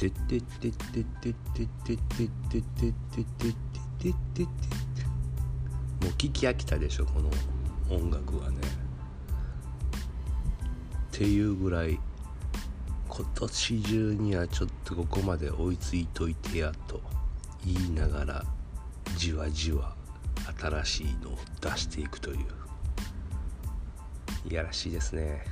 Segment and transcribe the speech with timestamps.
[0.00, 3.24] てってってってってってってってってってってっ
[3.98, 4.48] てってても
[6.04, 7.28] う聞き飽きたでしょこの
[7.94, 8.60] 音楽はねっ
[11.10, 12.00] ていうぐらい
[13.08, 17.02] 今年中にはちょっとここまで追いついといてやと
[17.62, 18.44] 言いながら
[19.18, 19.94] じわじわ
[20.58, 22.46] 新しいのを出していくという
[24.48, 25.44] いやらしいですね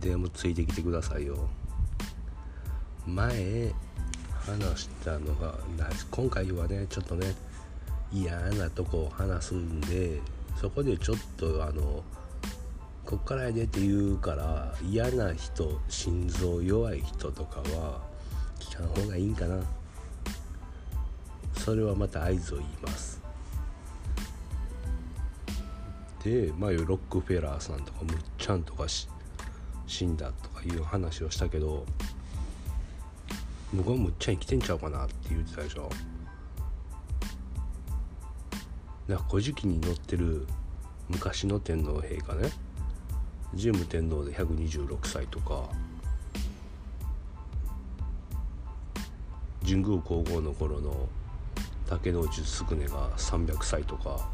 [0.00, 1.48] でもついてきてくださいよ
[3.14, 3.72] 前
[4.46, 5.54] 話したのが
[6.10, 7.34] 今回はねちょっとね
[8.12, 10.20] 嫌なとこを話すんで
[10.60, 12.02] そこでちょっとあの
[13.04, 18.00] こっからやでって言うから嫌な人心臓弱い人とかは
[18.58, 19.60] 聞かん方がいいんかな。
[21.56, 23.20] それはまた合図を言います。
[26.24, 28.86] で前ロックフェラーさんとかむっちゃんとか
[29.86, 31.86] 死んだとかいう話をしたけど
[33.72, 35.88] 僕はむっちゃ生きてんちゃうかなって言ってたでしょ。
[39.08, 40.46] だから古事記に載ってる
[41.08, 42.50] 昔の天皇陛下ね。
[43.52, 45.68] 神武天皇で126歳とか。
[49.62, 51.08] 神宮皇后の頃の
[51.88, 54.28] 竹之内宿根が300歳とか。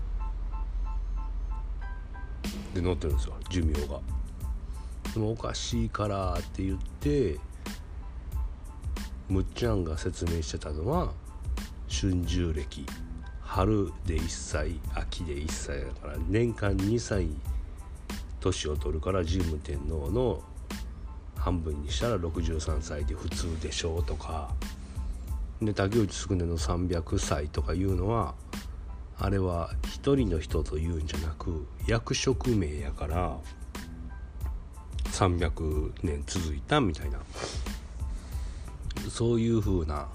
[2.75, 4.01] で載ってるんですよ寿命が。
[5.12, 7.39] でもおかしいからって言って
[9.28, 11.12] むっちゃんが説明してたのは
[11.88, 12.86] 春秋暦
[13.41, 17.28] 春で1歳秋で1歳だから年間2歳
[18.41, 20.42] 年を取るから神武天皇の
[21.36, 24.55] 半分にしたら63歳で普通でしょうとか。
[25.62, 28.34] で竹内宿根の300歳とかいうのは
[29.18, 33.39] あれは一人の人というんじゃなく役職名やから
[35.06, 37.18] 300年続いたみたいな。
[39.11, 40.08] そういう風な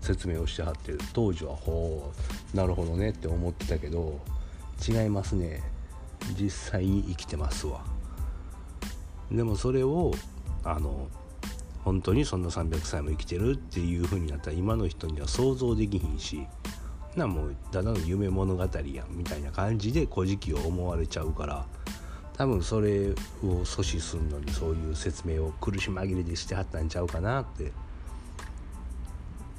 [0.00, 2.12] 説明をしてはって当時はほ
[2.54, 4.20] うなるほどねって思ってたけど
[4.86, 5.62] 違いますね。
[6.38, 7.80] 実際に生きてますわ。
[9.30, 10.12] でもそれを
[10.64, 11.08] あの
[11.84, 16.46] 本当にそんな300歳も生きてるっていう風になったら今の人には想像できひんし
[17.16, 21.66] なもうただの夢物語やんみたいな感じで「古事記」を思われちゃうから
[22.36, 23.14] 多分それを
[23.64, 27.72] 阻止するのにそういう説明を苦し紛れでしてはったんちゃうかなって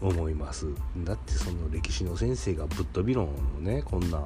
[0.02, 0.68] 思います。
[0.98, 4.22] だってその歴史の先生がぶっ飛び論をねこんな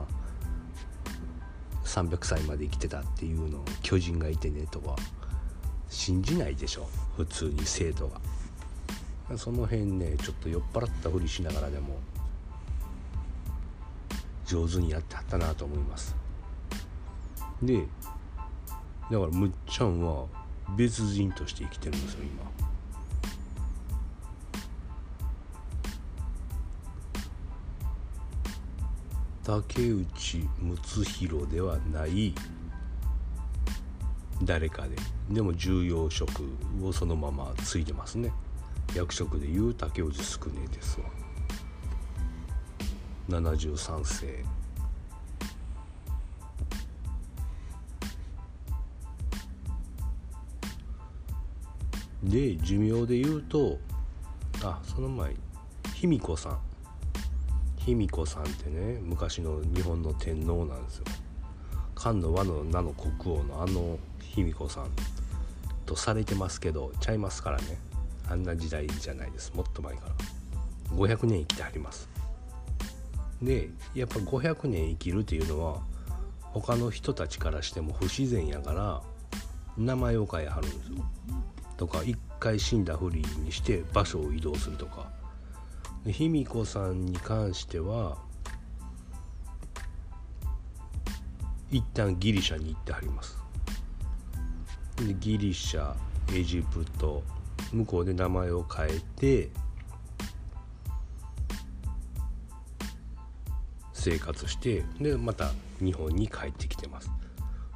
[1.83, 4.95] 300歳まで生きてたっていうのを巨人がいてねとは
[5.89, 6.87] 信じないでしょ。
[7.17, 8.19] 普通に生徒が。
[9.37, 11.97] その辺ねちょっと酔っ払ったふりしながらでも
[14.45, 16.15] 上手にやってはったなと思います。
[17.61, 20.25] でだからむっちゃんは
[20.77, 22.72] 別人として生きてるんですよ今。
[29.43, 32.33] 竹内睦弘ではない。
[34.41, 34.95] 誰かで。
[35.29, 36.43] でも重要職
[36.81, 38.31] をそのまま継いでますね。
[38.95, 41.07] 役職でいう竹内宿根ですわ。
[43.29, 44.45] 73世。
[52.23, 53.77] で寿命で言うと
[54.63, 55.35] あその前
[55.95, 56.72] 卑弥呼さん。
[57.85, 61.05] 卑弥呼さんってね昔の日本の天皇なんですよ。
[61.95, 64.87] 漢の和の名の国王のあの卑弥呼さん
[65.85, 67.77] とされてますけどちゃいますからね。
[68.29, 69.53] あんな時代じゃないです。
[69.53, 70.13] もっと前から。
[70.95, 72.07] 500年生きてあります。
[73.41, 75.81] でやっぱ500年生きるっていうのは
[76.39, 79.01] 他の人たちからしても不自然やから
[79.77, 81.05] 名前を変えはるんですよ。
[81.75, 85.22] とか一回死んだふりにして場所を移動するとか。
[86.05, 88.17] 卑弥呼さんに関しては
[91.71, 93.37] 一旦ギリシャに行ってはります。
[94.97, 95.95] でギリシャ
[96.31, 97.23] エジプト
[97.71, 99.49] 向こうで名前を変えて
[103.93, 107.09] 生活してでまた日本に帰ってきてます。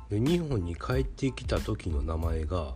[0.10, 2.76] で日本に帰ってきた時の名前が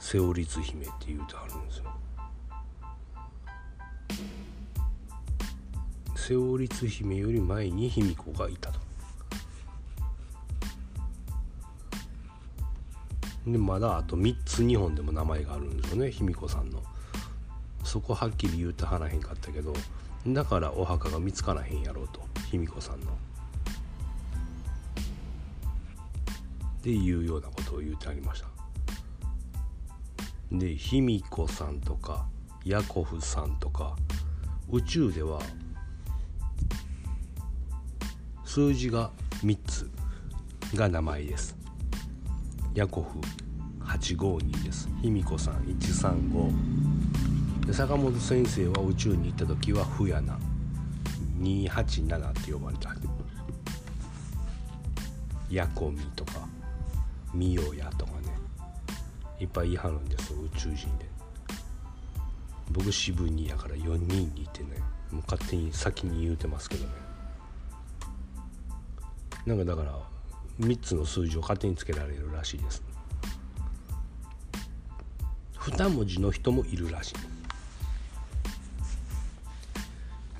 [0.00, 1.84] セオリツ姫って言うてはるんですよ。
[6.28, 8.78] セオリツ姫より前に卑弥呼がいたと。
[13.46, 16.82] でまだあと3つ日本でも名前があるんですよね卑弥呼さんの。
[17.82, 19.72] そこはっきり言うてはらへんかったけど
[20.26, 22.20] だからお墓が見つからへんやろうと
[22.50, 23.06] 卑弥呼さんの。
[23.06, 23.14] っ
[26.82, 28.48] ていうようなことを言うてありました。
[30.52, 32.26] で卑弥呼さんとか
[32.66, 33.96] ヤコフさんとか
[34.70, 35.40] 宇宙では
[38.58, 39.12] 数字が
[39.44, 39.88] 3つ
[40.74, 41.56] が名前です。
[42.74, 43.20] ヤコフ
[43.84, 44.88] 852です。
[45.00, 50.36] 卑弥呼さん135坂本先生は宇宙に行った時はフヤナ。
[51.38, 52.96] 287って呼ばれた。
[55.48, 56.48] ヤコミとか
[57.32, 58.36] ミヨヤとかね。
[59.38, 61.08] いっぱい言い張るんですよ宇宙人で。
[62.72, 64.70] 僕渋にやから4人にいてね。
[65.12, 67.07] もう勝手に先に言うてますけどね。
[69.46, 69.98] なんかだから
[70.60, 72.82] 3つの数字を勝手につけられるらしいです。
[75.58, 77.14] 2文字の人もいるらしい。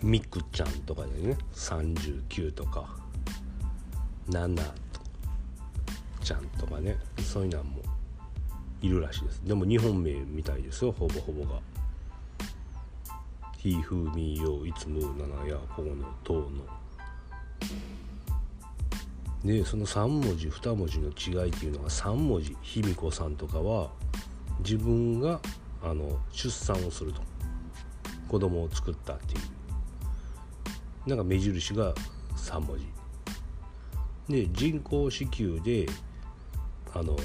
[0.03, 1.37] ミクちゃんとかでね。
[1.55, 2.97] 39とか。
[4.31, 4.63] 7と
[6.23, 6.97] ちゃんとかね。
[7.21, 7.83] そういうのも
[8.81, 9.41] いるらしいです。
[9.45, 10.93] でも日本名みたいですよ。
[10.93, 11.61] ほぼほぼが
[13.59, 16.65] 「ひふみよいつむななやほのとうの」
[19.49, 23.89] でその3文字2文字の違いっていうのが3文字卑弥呼さんとかは
[24.59, 25.41] 自分が
[25.83, 27.23] あの出産をすると。
[28.29, 29.39] 子供を作ったってい
[31.07, 31.09] う。
[31.09, 31.95] なんか目印が
[32.37, 32.87] 3文字。
[34.29, 35.87] で人工子宮で
[36.93, 37.17] あの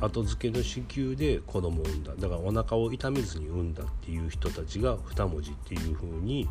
[0.00, 2.14] 後付けの子宮で子供を産んだ。
[2.16, 6.48] だからお腹を痛めずに産んだっていう人たちが2文字っていう風に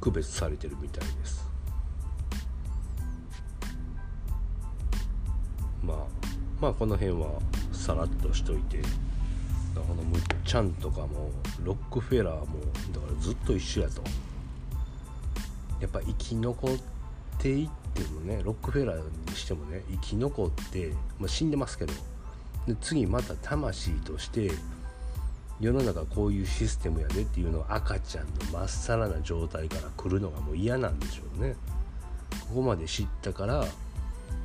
[0.00, 1.47] 区別されてるみたいです。
[5.88, 5.98] まあ
[6.60, 7.40] まあこの辺は
[7.72, 8.82] さらっとしといて。
[9.74, 11.30] このむっちゃんとかも
[11.62, 12.46] ロックフェラーも
[12.92, 14.02] だからずっと一緒やと。
[15.80, 16.78] やっぱ生き残っ
[17.38, 21.92] ていってもねロックフェラーにしてもね生き残って、まあ、死んでますけど。
[22.66, 24.50] で次また魂として
[25.58, 31.56] 世の中こういうシステムやでっていうのを赤ちゃんのまっさらな状態から来るのがもう嫌なんでしょうね。
[32.48, 33.64] ここまで知ったから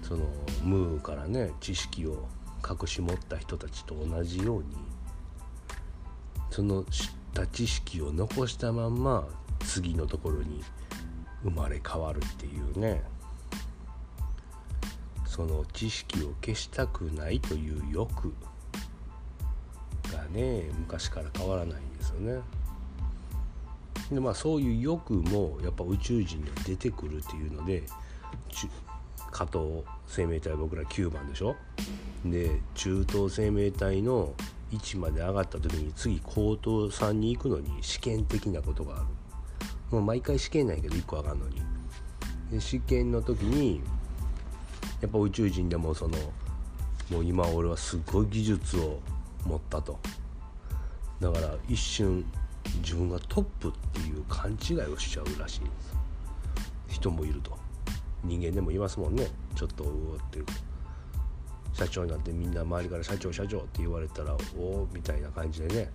[0.02, 0.26] その
[0.64, 2.28] ムーからね知識を
[2.68, 4.66] 隠し持った人たちと同じように
[6.50, 9.28] その知った知識を残したまんま
[9.60, 10.64] 次のところに
[11.44, 13.04] 生まれ変わるっていうね
[15.26, 18.34] その知識を消したくないという欲
[20.12, 22.42] がね昔から変わらないんですよね。
[24.12, 27.84] でまあそういう欲もやっぱ宇宙人に出てくるっていうので
[29.34, 31.56] 加藤生命体僕ら9番でしょ？
[32.24, 34.34] で中東生命体の
[34.72, 39.06] 位置まで上がった時に次高等3に行くのに試験的なことがある。
[39.92, 41.62] もう毎回試験ないけど1個上がるのに。
[42.52, 43.82] で試験の時に
[45.02, 46.18] やっぱ宇宙人でもその
[47.10, 49.00] もう今俺はすごい技術を
[49.46, 50.00] 持ったと。
[51.20, 52.24] だから一瞬
[52.82, 55.96] 自分がトップっていう勘違いをしちゃうらしいんです。
[56.88, 57.63] 人もいると。
[58.24, 60.46] 人間でもいますもんねちょっとうおっていう
[61.74, 65.92] 社長になってみんな周りから「社長社長」って言われたら「おお」みたいな感じでね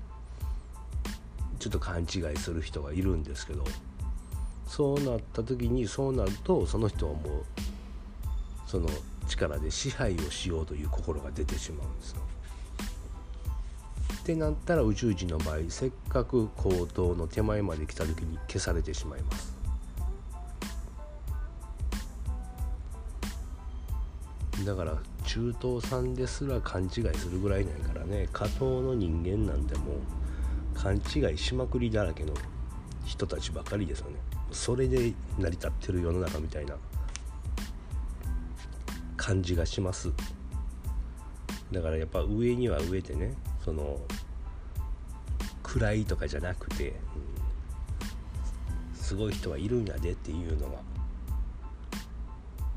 [1.59, 3.65] ちょっと勘違いする人がいるんですけど
[4.67, 7.44] そうなった時にそうなるとその人はもう
[8.67, 8.89] その
[9.27, 12.23] 力で支配をしようという心が出てしまうんですよ。
[14.20, 19.57] ってなったら宇宙人の場合せっかく高等の手前まで来た時に消されてしまいます。
[24.65, 32.32] だから中東さんですら勘違いするぐらいないからね下等の人間なんてもう勘違いしまくりだらけの
[33.05, 34.17] 人たちばかりですよね。
[34.53, 36.77] それで成り立ってる世の中みたいな
[39.17, 40.10] 感じがします。
[41.72, 43.34] だからやっぱ上には上でね
[43.65, 43.98] その
[45.62, 46.93] 暗いとかじゃなくて、う
[48.94, 50.79] ん、すごい人はいるんやでっていうのが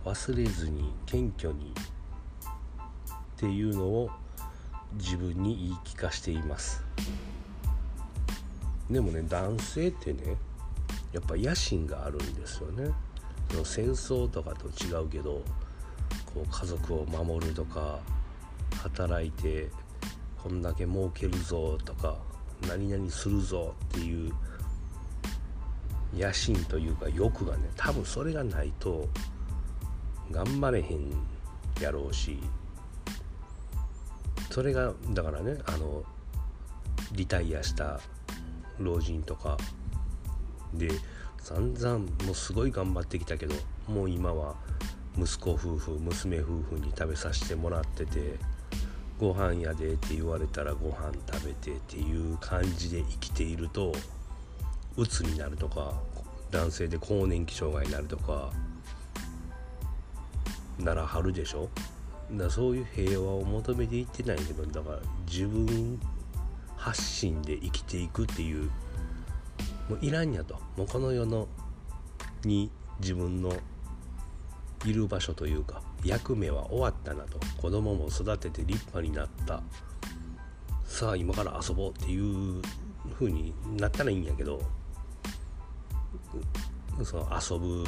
[0.03, 4.09] 忘れずに謙虚にっていうのを
[4.93, 6.83] 自分に言い聞かしています。
[8.89, 10.35] でもね男性ってね
[11.13, 12.91] やっぱ野心があるんですよね。
[13.51, 15.41] その戦争とかと違うけど
[16.33, 17.99] こう家族を守るとか
[18.81, 19.69] 働いて
[20.41, 22.17] こんだけ儲けるぞとか
[22.67, 24.33] 何々するぞっていう
[26.15, 29.07] 野心というか欲がね多分それがないと
[30.31, 31.11] 頑張れへん
[31.81, 32.37] やろうし
[34.49, 36.03] それがだからねあの
[37.13, 37.99] リタイアした
[38.79, 39.57] 老人とか
[40.73, 40.89] で
[41.39, 43.55] 散々もうすごい頑張ってきたけど
[43.87, 44.55] もう今は
[45.17, 48.37] 息子夫婦娘夫婦に食べさせてもらってて
[49.19, 53.93] ご飯やでって言われたらご飯食べてっていう感じで生きていると
[54.97, 55.93] うつになるとか
[56.49, 58.51] 男性で更年期障害になるとか
[60.83, 61.69] ならはるでしょ？
[62.31, 65.99] だそういう平和を求めていってないけどだから自分
[66.77, 68.69] 発信で生きていくっていう
[69.89, 70.55] もういらんやと。
[70.77, 71.47] もうこの世の
[72.43, 73.53] に自分の
[74.85, 77.39] いる場所というか役目は終わったなと。
[77.61, 79.61] 子供も育てて立派になった。
[80.85, 82.61] さあ今から遊ぼうっていう
[83.13, 84.61] 風になったらいいんやけど
[87.03, 87.85] その遊ぶ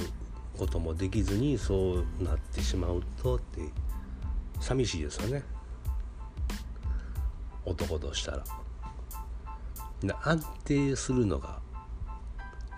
[0.58, 3.62] こともできずにそうなってしまうとって
[4.60, 5.44] 寂しいですよね。
[7.66, 8.44] 男としたら。
[10.22, 11.60] 安定するのが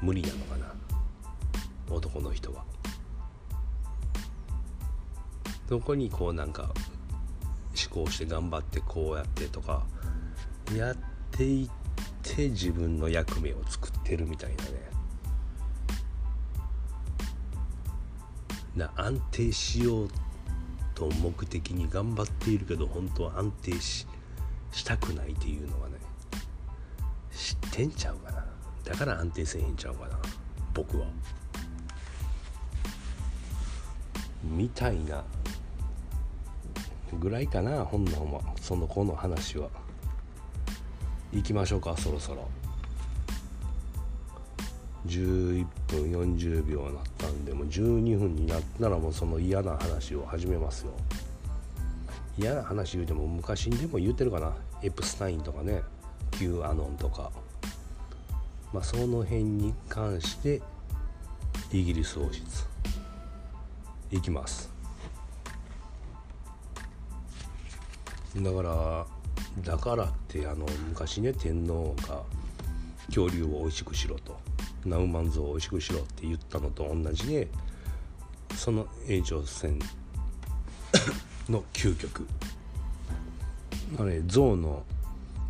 [0.02, 0.74] 無理なのかな。
[1.90, 2.64] 男の人は。
[5.68, 6.70] そこにこうなんか
[7.94, 9.84] 思考して頑張ってこうやってとか
[10.76, 10.98] やっ
[11.32, 11.70] ていっ
[12.22, 14.95] て自分の役目を作ってるみたいなね。
[18.76, 20.10] な安定しよう
[20.94, 24.08] と目的に頑張っているけど本当は安定し
[24.72, 25.96] したくないっていうのがね
[27.36, 28.46] 知ってんちゃうかな。
[28.86, 30.18] だから安定せへんちゃうかな。
[30.74, 31.08] 僕は。
[34.44, 35.24] みたいな。
[37.20, 38.42] ぐらいかな本のは。
[38.62, 39.70] その子の話は。
[41.34, 42.48] 行きましょうかそろそろ。
[45.08, 50.92] 11分40秒になったんでもう12分になったらもうその嫌な話を始めますよ。
[52.38, 54.54] 嫌な話言うても昔にでも言うてるかな。
[54.82, 55.82] エプスタインとかね。
[56.32, 57.32] Q アノンとか。
[58.74, 60.62] まあその辺に関して
[61.72, 62.68] イギリス王室。
[64.12, 64.70] いきます。
[68.36, 69.06] だから
[69.64, 72.22] だからってあの昔ね天皇が
[73.08, 74.45] 恐竜を美味しくしろと。
[74.86, 77.48] ナウマンゾウを美味しくしろって言ったのと同じで
[78.56, 79.80] その延長戦
[81.50, 82.28] の究極。
[84.00, 84.84] あれ象の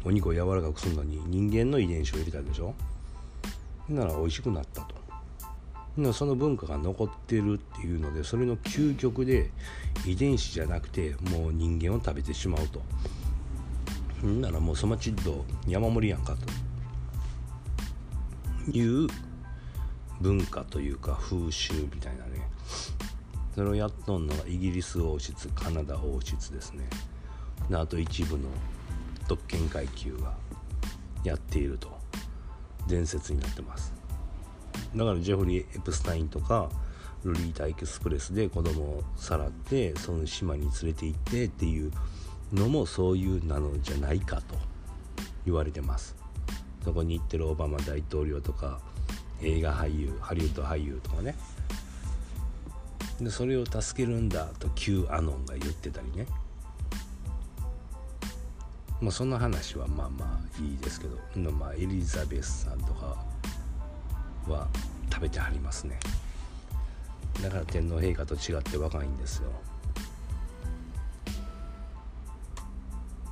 [0.04, 2.74] お肉を柔らかくするのに人間の遺伝子を入れたでしょ？
[3.90, 4.94] なら美味しくなったと。
[6.14, 9.50] その文化が残ってるっていうのでそれの究極で
[10.06, 12.82] 遺伝子じゃなくてもう人間を食べてしまうと。
[14.28, 16.40] んならもうそのちっと山盛りやんかと。
[18.72, 19.08] いう
[20.22, 22.48] 文化というか風習みたいなね。
[23.54, 26.90] それをやっとんのがイギリス王室カナダ王室ですね。
[27.70, 28.50] であと一部の
[29.28, 30.34] 特権階級が
[31.24, 31.96] やっていると。
[32.88, 33.94] 伝説になってます。
[34.96, 36.70] だからジェフリー・エプスタインとか
[37.24, 41.92] ロリータ・エクスプレスで子供をさらってその島に連れて行ってっていう
[42.54, 44.56] のもそういうなのじゃないかと
[45.46, 46.16] 言われてます。
[46.86, 48.80] そこに行ってるオバマ大統領とか
[49.42, 51.36] 映画俳優ハリウッド俳優とかね。
[53.20, 56.28] でそれを助けるんだと Q アノンが言ってたりね。
[59.02, 63.18] まあそんな話はまあまあいいですけど、まあ、エリザベスさんとか
[64.48, 64.68] は
[65.12, 66.00] 食べてはりますね。
[67.42, 69.50] だから天皇陛下と違って若いんですよ。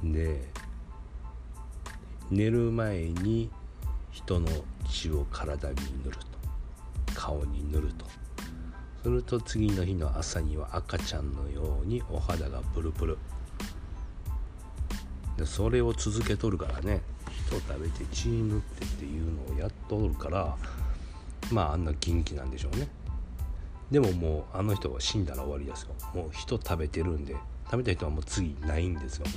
[0.04, 0.50] で
[2.34, 3.52] 寝る前に
[4.10, 4.48] 人の
[4.90, 6.26] 血を体に塗ると。
[7.14, 8.08] 顔に塗ると。
[9.04, 13.20] すると次の日の朝には赤ちゃんのようにお肌がプルプル。
[15.38, 17.02] でそれを続けとるからね。
[17.48, 20.58] 人食べて血塗ってっていうのをやっとるから
[21.52, 22.88] まああんな元気なんでしょうね。
[23.92, 25.90] でももうあの人は死んだら終わりですよ。
[26.16, 27.36] もう人食べてるんで
[27.66, 29.28] 食べた人はもう次ないんですよ。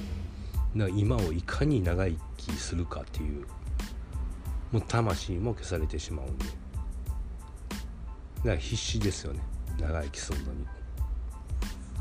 [0.76, 3.46] だから今をいかに長生きするかっていう
[4.72, 6.44] もう魂も消されてしまうんで。
[6.44, 6.56] だか
[8.50, 9.40] ら必死ですよね。
[9.80, 10.66] 長生きするのに。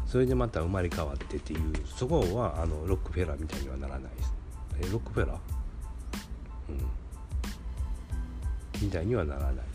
[0.05, 4.33] それでまた生まれ変わってっていうそこはあのロックフェラーみたいにはならないです。
[4.79, 5.39] えロックフェラー？
[6.69, 6.77] うん。
[8.81, 9.65] みたいにはならない。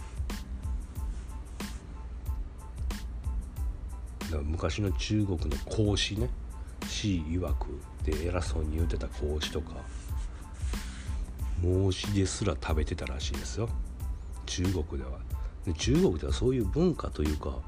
[4.44, 6.28] 昔の中国の孔子ね。
[6.90, 9.76] 死曰くで偉そうに言うてた孔子とか
[11.62, 13.68] 孟子ですら食べてたらしいですよ。
[14.46, 15.18] 中国では。
[15.64, 17.58] で中国ではそういう文化というか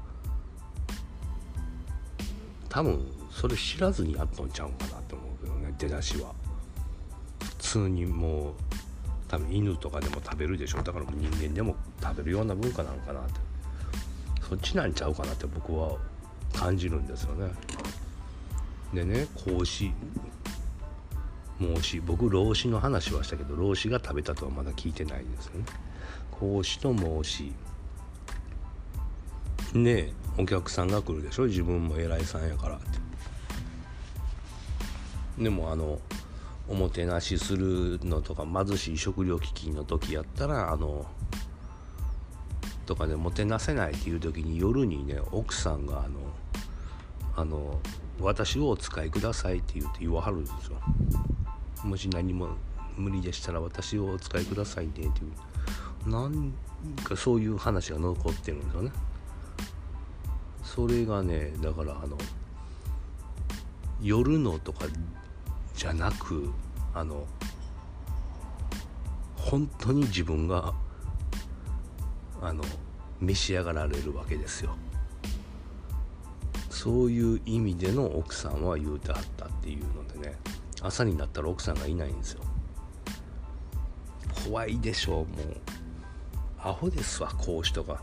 [2.69, 6.33] 多分それ知らずにやっとんちゃうかなと思うけどね出だしは。
[7.39, 8.53] 普通にもう
[9.27, 13.39] 多分犬とかでも食べるでしょだから人間でも食べるような文化なのかなって。
[14.49, 15.97] そっちなんちゃうかなって僕は
[16.53, 17.51] 感じるんですよね。
[18.93, 19.91] でね孔子。
[21.59, 21.99] 孟子。
[22.01, 25.65] 僕老子の話はしたけど老子が食べたとはまだ聞いてないですね。
[26.31, 27.51] 孔子と孟子。
[29.73, 31.45] ねお客さんが来るでしょ？
[31.45, 32.85] 自分も偉いさんやからって。
[35.43, 35.99] でもあの
[36.67, 41.05] おもてなしするのとか貧しい食料危機の時やったらあの
[42.85, 46.19] とかねもてなせないっていう時に夜にね奥さんがあの
[47.35, 47.79] あの
[48.19, 50.77] 私をお使いくださいって言って言わはるんですよ。
[51.83, 52.49] もし何も
[52.95, 56.09] 無理でしたら私をお使いくださいねっていう。
[56.09, 56.53] なん
[57.03, 58.91] かそういう話が残ってるんですよね。
[60.63, 62.17] それがねだからあの
[64.01, 64.85] 夜のとか
[65.75, 66.51] じゃなく
[66.93, 67.25] あの
[69.35, 70.73] 本当に自分が
[72.41, 72.63] あの
[73.21, 74.75] 召し上がられるわけですよ。
[76.83, 80.35] そういう意味での奥さんは言うてはったっていうのでね
[80.81, 82.41] 朝になったら奥さんがいないんですよ。
[84.43, 85.27] 怖いでしょうもう。
[86.59, 88.01] アホですわ講師とか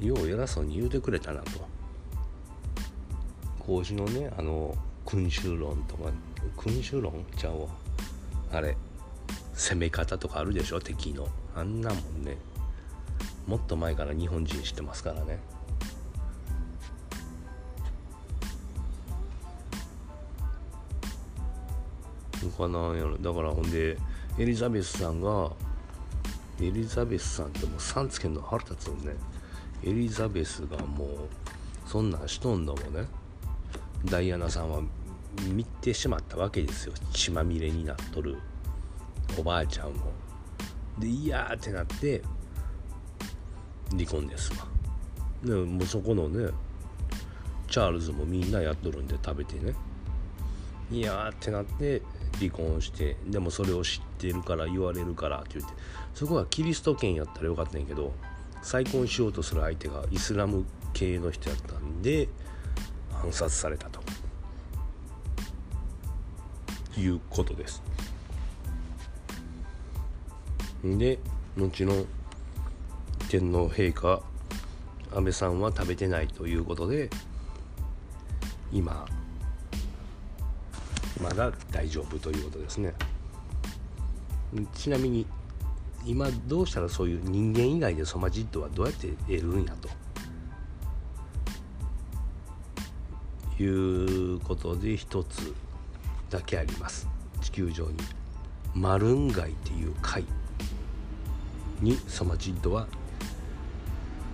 [0.00, 1.66] よう偉そうに言うてくれたなと。
[3.58, 6.10] 講師のねあの君主論とか
[6.58, 7.68] 君主論ちゃうわ。
[8.52, 8.76] あれ
[9.54, 11.26] 攻め方とかあるでしょ敵の。
[11.56, 12.36] あんなもんね。
[13.46, 15.38] もっと前から日本人知ってますからね。
[22.44, 23.96] のかなやろだからほんで
[24.38, 25.50] エリザベスさんが
[26.60, 29.14] エリザベスさんってもうさんつけんの腹立つもんね。
[29.82, 31.08] エリザベスがもう
[31.86, 33.06] そんなんしとんのもね
[34.04, 34.82] ダイアナさんは
[35.48, 36.92] 見てしまったわけですよ。
[37.12, 38.38] 血まみれになっとる
[39.38, 39.92] おばあちゃんを
[40.98, 42.22] でいやーってなって
[43.90, 44.66] 離婚ですわ。
[45.42, 46.50] でもうそこのね
[47.68, 49.74] チャールズもみんなやっとるんで食べてね。
[50.90, 52.02] いやーってなって
[52.38, 55.72] 離婚してでもそれを知ってるから言われるからって言って
[56.14, 58.12] そこはキリスト圏やったらよかったんやけど
[58.62, 62.28] 再婚しようとする相手がイスラム系の人やったんで
[63.22, 64.00] 暗殺されたと
[66.98, 67.82] いうことです。
[70.82, 71.18] で
[71.56, 72.04] 後の
[73.28, 74.22] 天皇陛下
[75.14, 77.10] 安倍さんは食べてないということで
[78.72, 79.06] 今
[81.22, 82.94] まだ大丈夫ということですね。
[84.74, 85.26] ちなみに
[86.04, 89.88] 今どうしたらそういう人間以外でソマジッドはどうやって得るんやと。
[93.62, 95.54] いうことで一つ
[96.30, 97.06] だけあります。
[97.42, 97.96] 地球上に
[98.74, 100.24] マルンガイっていう貝
[101.80, 102.86] にソマジッドは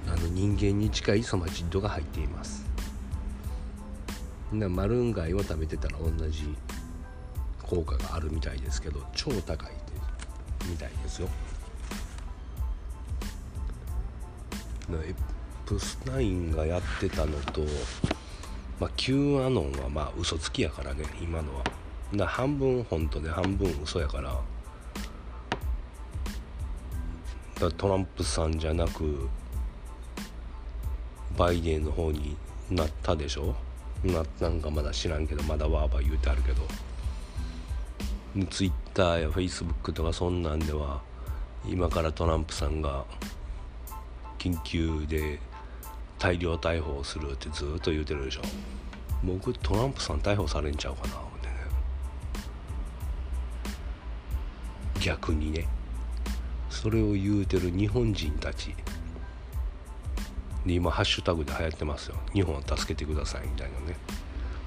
[0.06, 2.64] あの人間に近いソマジッドが入っています。
[4.52, 6.54] マルンガイを食べてたら同じ
[7.68, 9.70] 効果があるみたいですけど超高い
[10.68, 11.28] みたいですよ。
[14.92, 15.14] エ
[15.66, 17.62] プスタインがやってたのと、
[18.78, 21.64] まあ、Q アノンはまあ嘘つきやからね今のは。
[22.14, 24.40] だ半分本当で半分嘘やから。
[27.58, 29.28] だトランプさんじゃなく
[31.36, 32.36] バイデンの方に
[32.70, 33.56] なったでしょ？
[34.04, 36.62] なったんかまだ知らんけどまだわーわー言うてあるけど。
[38.44, 41.00] ツイッターやフェイスブックとかそんなんでは
[41.66, 43.04] 今からトランプさんが
[44.38, 45.40] 緊急で
[46.18, 48.42] 大量逮捕するってずっと言うてるでしょ。
[49.24, 51.54] 僕トランプさん逮捕されんちゃうかなってね。
[55.00, 55.66] 逆にね。
[56.68, 58.74] それを言うてる日本人たち
[60.66, 62.16] で今ハッシュタグで流行ってますよ。
[62.34, 63.96] 日本を助けてくださいみたいなね。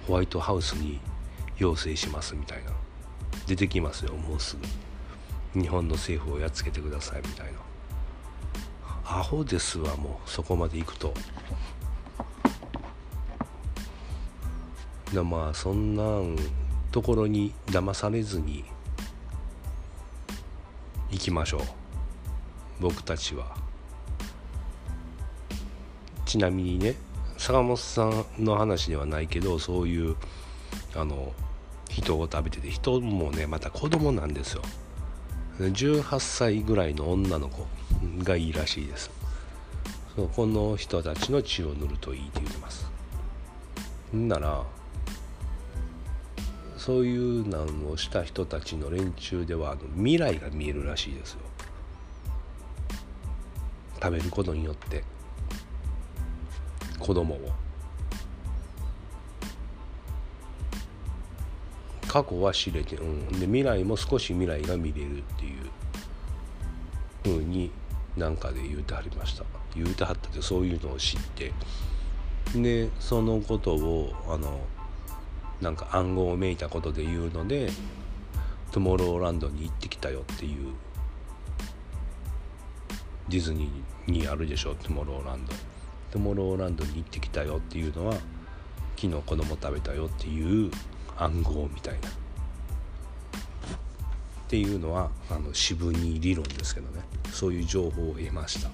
[0.08, 1.00] ホワイトハウスに
[1.58, 2.72] 要請しますみたいな。
[3.50, 4.14] 出てきますよ。
[4.14, 4.56] もうす
[5.56, 5.60] ぐ。
[5.60, 7.60] 日本の政府をやっつけてくださいみたいな。
[9.06, 10.30] アホですわもう。
[10.30, 11.12] そこまで行くと。
[15.12, 16.36] でまあそんなん
[16.92, 18.64] ところに騙されずに
[21.10, 21.62] 行きましょう。
[22.80, 23.58] 僕たちは。
[26.28, 26.94] ちなみにね
[27.40, 30.16] 坂本さんの話ではないけどそういう
[30.96, 31.34] あの
[31.90, 34.62] 人を食べてて人もねまた子供なんですよ。
[35.60, 37.68] 18歳ぐらいの女の子
[38.24, 39.12] がいいらしいです。
[40.16, 42.90] そうこの人たちの血を塗るといいって言ってます。
[44.14, 44.64] なら
[46.78, 51.40] そういうのをした人たちの連中では未来が見えるらしいですよ。
[54.02, 55.04] 食べることによって
[56.98, 57.69] 子供を。
[62.10, 65.70] 過去は知れて、うん、で未来も少し未来が見れるっていう
[67.24, 67.70] 風に
[68.18, 69.46] なんかで言うてはりました。
[69.76, 71.54] 言うてはったってそういうのを知って。
[72.56, 74.60] でそのことをあの
[75.62, 77.70] なんか暗号をめいたことで言うので
[78.72, 80.74] トゥモローランドに行ってきたよっていう
[83.28, 85.54] ディズニーにあるでしょトゥモローランド。
[86.10, 88.16] トゥモローランドに行ってきたよっていうのは
[88.96, 90.72] 昨日子供食べたよっていう
[91.20, 92.10] 暗号みたいな。
[92.10, 92.12] っ
[94.48, 97.04] ていうのはあの渋に理論ですけどね。
[97.32, 98.70] そういう情報を得ました。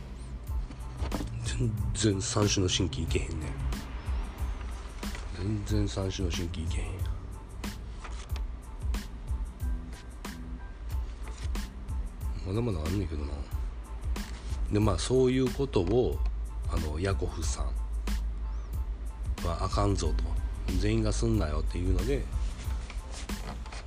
[1.44, 3.48] 全然三種の神器いけへんね。
[5.38, 6.92] 全然三種の神器いけへんや。
[12.48, 13.32] まだまだあんねんけどな。
[14.72, 16.18] でまあそういうことを
[16.72, 17.66] あのヤコフさん
[19.46, 20.35] はあかんぞと。
[20.80, 22.24] 全員がすんなよっていうので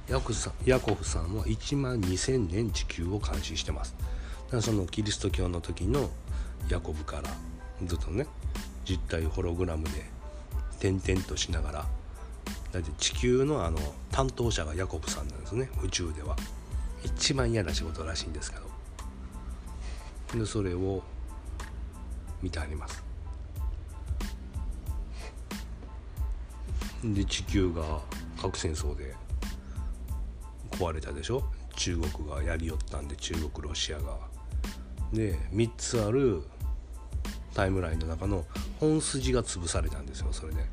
[0.08, 3.94] ヤコさんヤコフさんは1万2000年地球を監視してます。
[4.46, 6.10] だからそのキリスト教の時の
[6.70, 7.30] ヤコブから
[7.84, 8.26] ずっとね
[8.84, 9.90] 実体ホログラムで
[10.80, 11.86] 点々としながら
[12.72, 13.78] だって地球のあの
[14.10, 16.36] 担当者がヤコブさんなんですね宇宙では。
[17.04, 18.58] 一番嫌な仕事らしいんですけ
[20.32, 20.40] ど。
[20.40, 21.02] でそれを
[22.42, 23.07] 見てあります。
[27.04, 28.00] で地球が
[28.40, 29.14] 核戦争で
[30.72, 31.44] 壊れたでしょ？
[31.76, 34.16] 中国がやりよったんで中国ロシアが。
[35.12, 36.42] で3つある
[37.54, 38.44] タイムラインの中の
[38.78, 40.64] 本筋が潰されたんですよそれで。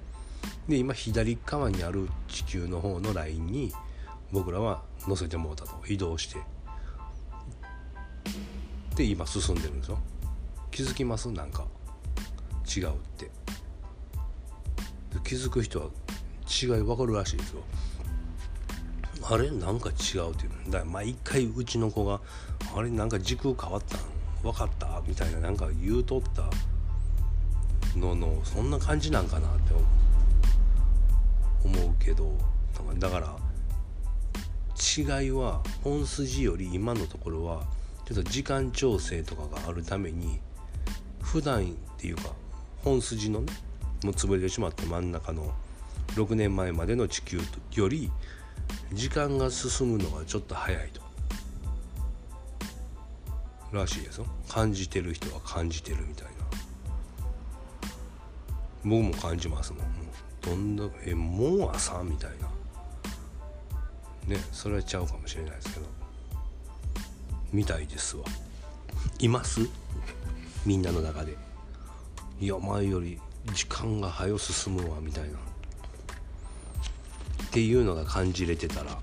[0.67, 3.71] で今左側にある地球の方のラインに
[4.31, 5.71] 僕らは乗せてもうたと。
[5.87, 6.39] 移動して。
[8.95, 9.99] で今進んでるんですよ。
[10.71, 11.29] 気づきます？
[11.31, 11.65] なんか。
[12.75, 13.29] 違うって。
[15.23, 15.87] 気づく人は
[16.49, 17.61] 違い分かるらしいですよ
[19.27, 22.21] あれなんか違うっていうだ毎回うちの子が
[22.75, 23.99] 「あれなんか時空変わったん？
[24.43, 26.43] 分かった?」みたいななんか言うとった
[27.97, 29.73] ののそんな感じなんかなって
[31.63, 32.37] 思うけど
[32.99, 33.35] だから
[34.77, 37.63] 違いは本筋より今のところは
[38.05, 40.39] ちょっと時間調整とかがあるために
[41.21, 41.65] 普段っ
[41.97, 42.29] ていうか
[42.83, 43.51] 本筋のね
[44.03, 45.51] もう潰れてしまった真ん中の
[46.09, 47.39] 6年前までの地球
[47.73, 48.11] より
[48.93, 51.01] 時間が進むのがちょっと早いと。
[53.71, 54.25] らしいですよ。
[54.47, 56.31] 感じてる人は感じてるみたいな。
[58.83, 59.85] 僕も感じますもん。
[60.41, 62.47] どんだけえもう朝みたいな。
[64.33, 65.85] ねそれはちゃうかもしれないですけど。
[67.51, 68.23] みたいですわ。
[69.19, 69.61] います？
[70.65, 71.35] みんなの中で。
[72.39, 73.19] いや前より
[73.53, 75.37] 時間が早進むわみたいな。
[77.55, 78.99] っていうのが感じれてたら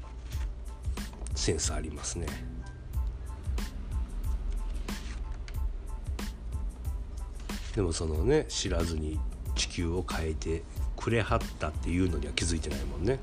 [1.34, 2.26] センスありますね。
[7.74, 9.18] でもそのね知らずに
[9.54, 10.64] 地球を変えて
[10.98, 13.20] くれはったっていうのには気づいてないもんね。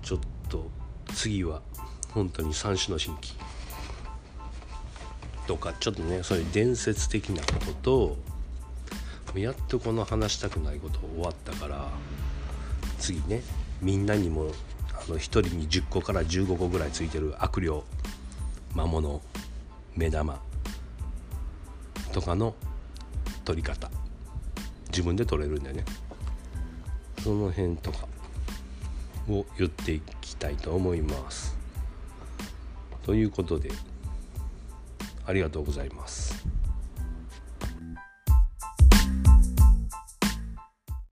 [0.00, 0.70] ちょっと
[1.12, 1.60] 次は
[2.14, 3.36] 本当に三種の神器
[5.46, 8.37] とかちょっとねそういう伝説的なことと
[9.40, 11.88] やっとこの話したくないこと終わったから
[12.98, 13.42] 次ね
[13.80, 14.50] みんなにも
[14.92, 17.70] あの1人に10個から15個ぐらいついてる悪霊
[18.74, 19.20] 魔物
[19.96, 20.40] 目玉
[22.12, 22.54] とかの
[23.44, 23.90] 取り方。
[24.90, 25.84] 自分で取れるんだよね。
[27.22, 28.08] その辺とか
[29.28, 31.56] を言っていきたいと思います。
[33.02, 33.70] ということで
[35.24, 36.44] ありがとうございます。